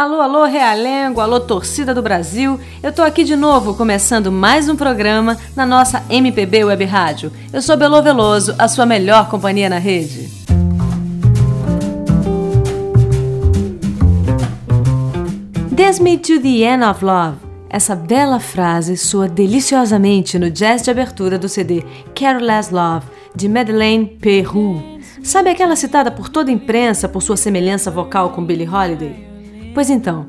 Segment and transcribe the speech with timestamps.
[0.00, 2.60] Alô, alô, Realengo, alô, torcida do Brasil.
[2.80, 7.32] Eu tô aqui de novo, começando mais um programa na nossa MPB Web Rádio.
[7.52, 10.30] Eu sou Belo Veloso, a sua melhor companhia na rede.
[15.72, 17.38] Dance Me to the End of Love.
[17.68, 21.82] Essa bela frase soa deliciosamente no jazz de abertura do CD
[22.14, 23.04] Careless Love,
[23.34, 24.80] de Madeleine Peru.
[25.24, 29.27] Sabe aquela citada por toda a imprensa por sua semelhança vocal com Billie Holiday?
[29.78, 30.26] Pois então,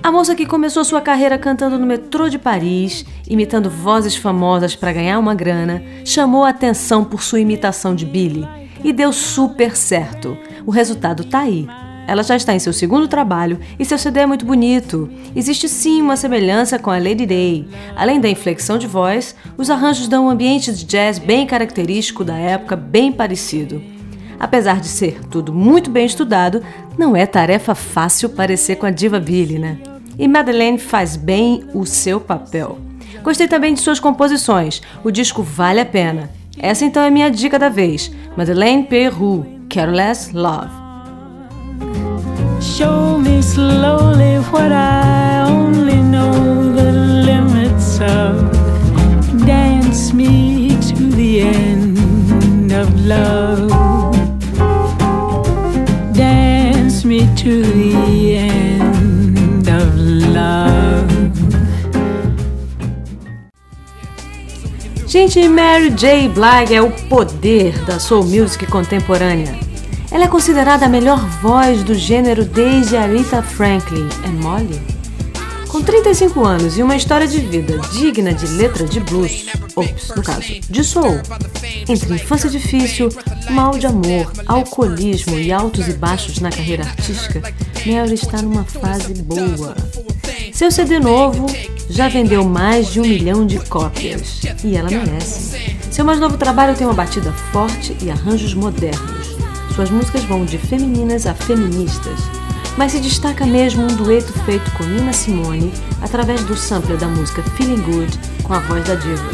[0.00, 4.92] a moça que começou sua carreira cantando no metrô de Paris, imitando vozes famosas para
[4.92, 8.46] ganhar uma grana, chamou a atenção por sua imitação de Billy
[8.84, 10.38] e deu super certo.
[10.64, 11.66] O resultado tá aí.
[12.06, 15.10] Ela já está em seu segundo trabalho e seu CD é muito bonito.
[15.34, 17.66] Existe sim uma semelhança com a Lady Day.
[17.96, 22.36] Além da inflexão de voz, os arranjos dão um ambiente de jazz bem característico da
[22.38, 23.95] época, bem parecido.
[24.38, 26.62] Apesar de ser tudo muito bem estudado,
[26.98, 29.78] não é tarefa fácil parecer com a diva Billy, né?
[30.18, 32.78] E Madeleine faz bem o seu papel.
[33.22, 34.80] Gostei também de suas composições.
[35.02, 36.30] O disco vale a pena.
[36.58, 38.10] Essa então é minha dica da vez.
[38.36, 40.70] Madeleine Peru, Careless Love.
[42.60, 45.05] Show me slowly what I
[65.18, 66.28] Gente, Mary J.
[66.28, 69.58] Blige é o poder da soul music contemporânea.
[70.10, 74.06] Ela é considerada a melhor voz do gênero desde Aretha Franklin.
[74.22, 74.78] É mole?
[75.68, 80.22] Com 35 anos e uma história de vida digna de letra de blues, ou, no
[80.22, 81.18] caso, de soul,
[81.88, 83.08] entre infância difícil,
[83.48, 87.40] mal de amor, alcoolismo e altos e baixos na carreira artística,
[87.86, 89.74] Mary está numa fase boa.
[90.56, 91.44] Seu CD novo
[91.90, 95.76] já vendeu mais de um milhão de cópias e ela merece.
[95.90, 99.36] Seu mais novo trabalho tem uma batida forte e arranjos modernos.
[99.74, 102.18] Suas músicas vão de femininas a feministas
[102.78, 107.42] mas se destaca mesmo um dueto feito com Nina Simone através do sampler da música
[107.42, 109.30] Feeling Good com a voz da diva.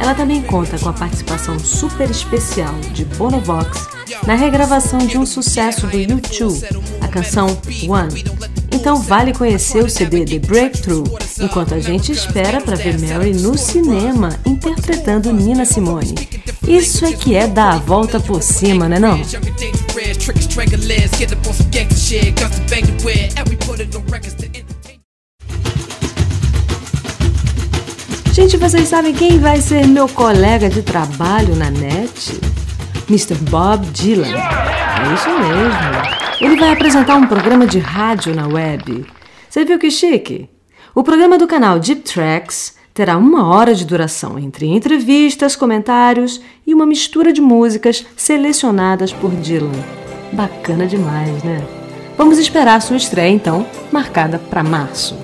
[0.00, 3.88] Ela também conta com a participação super especial de Bono Vox
[4.26, 6.64] na regravação de um sucesso do U2,
[7.00, 7.48] a canção
[7.88, 8.59] One.
[8.72, 11.04] Então vale conhecer o CD The Breakthrough,
[11.40, 16.14] enquanto a gente espera para ver Mary no cinema interpretando Nina Simone.
[16.66, 19.20] Isso é que é dar a volta por cima, né não?
[28.32, 32.40] Gente, vocês sabem quem vai ser meu colega de trabalho na net?
[33.08, 33.34] Mr.
[33.50, 34.28] Bob Dylan.
[34.28, 36.19] É isso mesmo.
[36.40, 39.04] Ele vai apresentar um programa de rádio na web.
[39.48, 40.48] Você viu que chique?
[40.94, 46.72] O programa do canal Deep Tracks terá uma hora de duração entre entrevistas, comentários e
[46.72, 49.70] uma mistura de músicas selecionadas por Dylan.
[50.32, 51.62] Bacana demais, né?
[52.16, 55.14] Vamos esperar sua estreia então, marcada para março.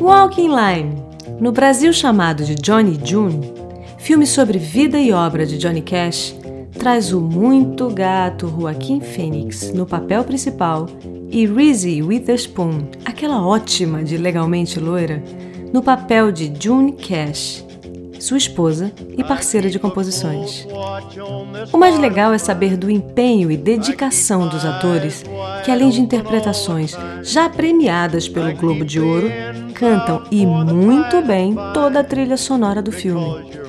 [0.00, 1.02] Walking Line,
[1.40, 3.57] no Brasil chamado de Johnny June,
[3.98, 6.34] filme sobre vida e obra de Johnny Cash,
[6.78, 10.86] traz o muito gato Joaquim Phoenix no papel principal
[11.30, 15.22] e Reese Witherspoon, aquela ótima de Legalmente Loira,
[15.72, 17.64] no papel de June Cash,
[18.18, 20.66] sua esposa e parceira de composições.
[21.72, 25.24] O mais legal é saber do empenho e dedicação dos atores,
[25.64, 29.28] que além de interpretações já premiadas pelo Globo de Ouro,
[29.74, 33.67] cantam e muito bem toda a trilha sonora do filme.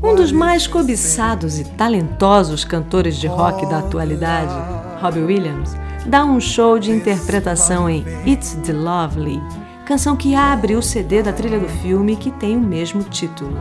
[0.00, 4.54] Um dos mais cobiçados e talentosos cantores de rock da atualidade,
[5.02, 5.74] Robbie Williams,
[6.06, 9.42] dá um show de interpretação em It's the Lovely,
[9.84, 13.58] canção que abre o CD da trilha do filme que tem o mesmo título.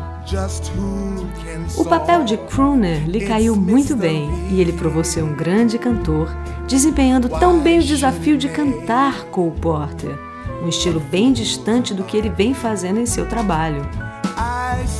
[1.75, 6.29] O papel de crooner lhe caiu muito bem e ele provou ser um grande cantor,
[6.67, 10.15] desempenhando tão bem o desafio de cantar Cole Porter,
[10.63, 14.06] um estilo bem distante do que ele vem fazendo em seu trabalho.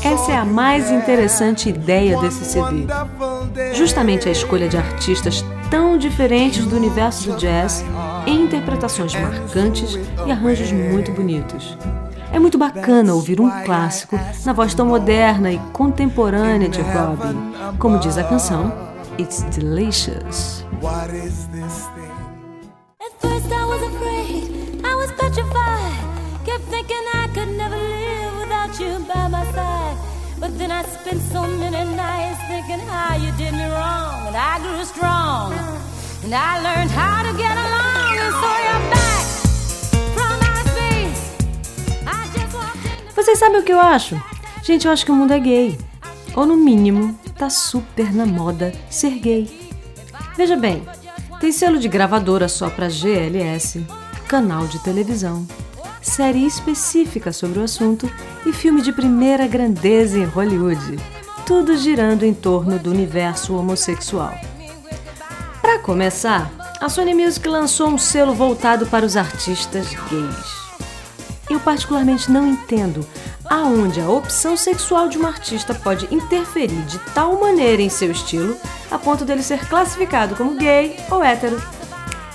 [0.03, 2.85] Essa é a mais interessante ideia desse CD.
[3.73, 7.83] Justamente a escolha de artistas tão diferentes do universo do jazz
[8.25, 11.77] em interpretações marcantes e arranjos muito bonitos.
[12.31, 17.53] É muito bacana ouvir um clássico na voz tão moderna e contemporânea de Robin.
[17.79, 18.71] Como diz a canção,
[19.17, 20.65] It's Delicious.
[22.99, 23.67] At first I
[30.39, 32.35] was afraid, I was petrified, kept thinking I
[32.67, 34.87] could never live without you by my side.
[34.87, 35.61] But then I spent
[36.11, 39.55] so many nights thinking how
[41.25, 42.17] you did me wrong.
[43.15, 44.21] Vocês sabem o que eu acho?
[44.63, 45.77] Gente, eu acho que o mundo é gay.
[46.35, 49.71] Ou no mínimo, tá super na moda ser gay.
[50.35, 50.83] Veja bem,
[51.39, 53.85] tem selo de gravadora só para GLS,
[54.27, 55.47] canal de televisão,
[56.01, 58.09] série específica sobre o assunto
[58.45, 60.97] e filme de primeira grandeza em Hollywood.
[61.45, 64.33] Tudo girando em torno do universo homossexual.
[65.61, 70.67] Para começar, a Sony Music lançou um selo voltado para os artistas gays.
[71.49, 73.05] Eu particularmente não entendo
[73.49, 78.57] aonde a opção sexual de um artista pode interferir de tal maneira em seu estilo
[78.91, 81.61] a ponto dele ser classificado como gay ou hétero.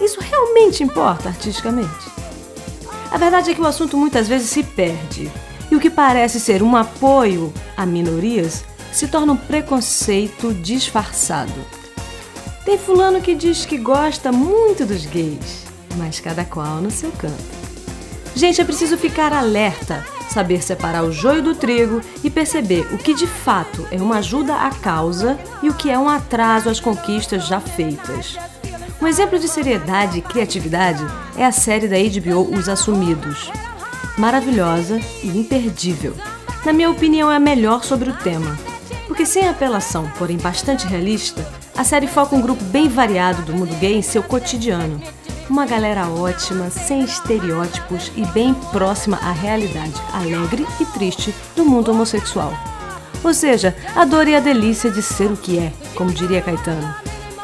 [0.01, 2.11] Isso realmente importa artisticamente?
[3.11, 5.31] A verdade é que o assunto muitas vezes se perde,
[5.83, 11.53] que parece ser um apoio a minorias se torna um preconceito disfarçado.
[12.65, 15.65] Tem fulano que diz que gosta muito dos gays,
[15.97, 17.35] mas cada qual no seu canto.
[18.37, 23.13] Gente, é preciso ficar alerta, saber separar o joio do trigo e perceber o que
[23.13, 27.49] de fato é uma ajuda à causa e o que é um atraso às conquistas
[27.49, 28.37] já feitas.
[29.01, 31.05] Um exemplo de seriedade e criatividade
[31.37, 33.51] é a série da HBO Os Assumidos.
[34.19, 36.15] Maravilhosa e imperdível.
[36.65, 38.59] Na minha opinião, é a melhor sobre o tema.
[39.07, 43.75] Porque sem apelação, porém bastante realista, a série foca um grupo bem variado do mundo
[43.79, 45.01] gay em seu cotidiano
[45.53, 51.91] uma galera ótima, sem estereótipos e bem próxima à realidade alegre e triste do mundo
[51.91, 52.55] homossexual.
[53.23, 56.95] Ou seja, a dor e a delícia de ser o que é, como diria Caetano.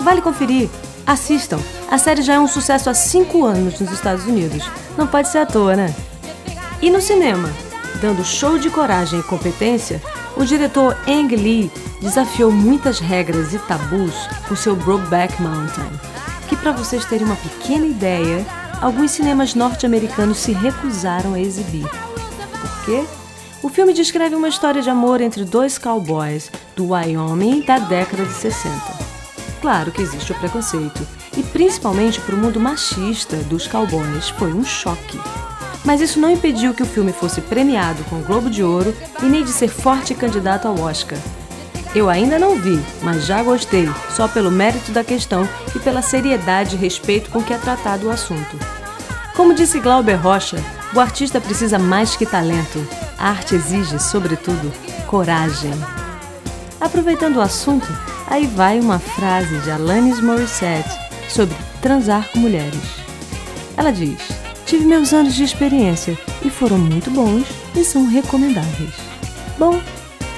[0.00, 0.70] Vale conferir.
[1.06, 1.58] Assistam.
[1.90, 4.68] A série já é um sucesso há cinco anos nos Estados Unidos.
[4.96, 5.94] Não pode ser à toa, né?
[6.80, 7.50] E no cinema?
[8.00, 10.00] Dando show de coragem e competência,
[10.36, 11.70] o diretor Ang Lee
[12.00, 14.14] desafiou muitas regras e tabus
[14.46, 15.90] com seu Brokeback Mountain
[16.48, 18.44] que, para vocês terem uma pequena ideia,
[18.80, 21.86] alguns cinemas norte-americanos se recusaram a exibir.
[21.86, 23.04] Por quê?
[23.62, 28.32] O filme descreve uma história de amor entre dois cowboys do Wyoming da década de
[28.32, 28.74] 60.
[29.60, 34.64] Claro que existe o preconceito, e principalmente para o mundo machista dos cowboys foi um
[34.64, 35.20] choque.
[35.88, 39.24] Mas isso não impediu que o filme fosse premiado com o Globo de Ouro e
[39.24, 41.16] nem de ser forte candidato ao Oscar,
[41.94, 46.76] eu ainda não vi, mas já gostei, só pelo mérito da questão e pela seriedade
[46.76, 48.58] e respeito com que é tratado o assunto.
[49.34, 50.62] Como disse Glauber Rocha,
[50.94, 52.86] o artista precisa mais que talento.
[53.18, 54.70] A arte exige, sobretudo,
[55.06, 55.72] coragem.
[56.78, 57.88] Aproveitando o assunto,
[58.26, 60.94] aí vai uma frase de Alanis Morissette
[61.30, 62.82] sobre transar com mulheres.
[63.74, 64.37] Ela diz:
[64.68, 68.92] Tive meus anos de experiência e foram muito bons e são recomendáveis.
[69.58, 69.80] Bom,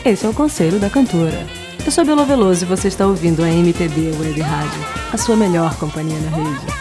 [0.05, 1.45] esse é o conselho da cantora.
[1.85, 4.81] Eu sou Belo Veloso e você está ouvindo a MPB Web Rádio,
[5.13, 6.81] a sua melhor companhia na rede.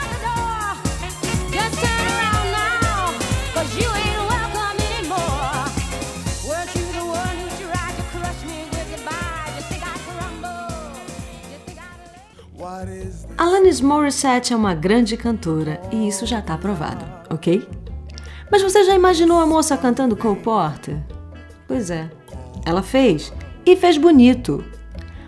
[13.36, 17.68] Alanis Morissette é uma grande cantora e isso já está provado, ok?
[18.52, 20.98] Mas você já imaginou a moça cantando Cole Porter?
[21.68, 22.10] Pois é,
[22.66, 23.32] ela fez
[23.66, 24.64] e fez bonito.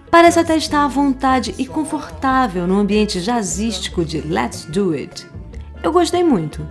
[0.09, 5.27] Parece até estar à vontade e confortável no ambiente jazzístico de Let's Do It.
[5.83, 6.67] Eu gostei muito.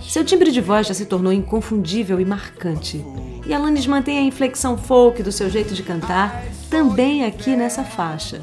[0.00, 3.04] Seu timbre de voz já se tornou inconfundível e marcante.
[3.46, 8.42] E Alanis mantém a inflexão folk do seu jeito de cantar também aqui nessa faixa.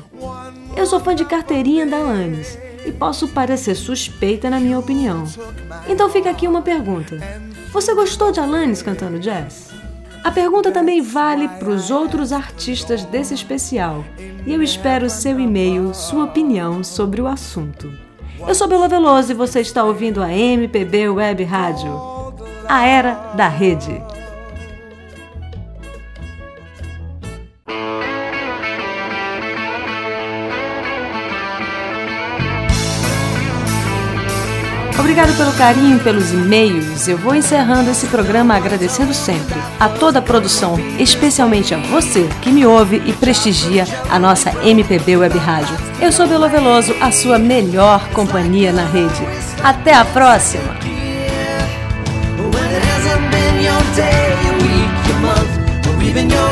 [0.75, 5.23] Eu sou fã de carteirinha da Alanis e posso parecer suspeita na minha opinião.
[5.88, 7.17] Então fica aqui uma pergunta.
[7.71, 9.71] Você gostou de Alanis cantando jazz?
[10.23, 14.05] A pergunta também vale para os outros artistas desse especial
[14.45, 17.91] e eu espero seu e-mail, sua opinião sobre o assunto.
[18.47, 21.91] Eu sou Bela Veloso e você está ouvindo a MPB Web Rádio,
[22.67, 24.01] a era da rede.
[35.01, 37.08] Obrigado pelo carinho, pelos e-mails.
[37.08, 42.51] Eu vou encerrando esse programa agradecendo sempre a toda a produção, especialmente a você que
[42.51, 45.75] me ouve e prestigia a nossa MPB Web Rádio.
[46.00, 49.25] Eu sou Belo Veloso, a sua melhor companhia na rede.
[49.63, 50.79] Até a próxima!
[56.03, 56.50] Even your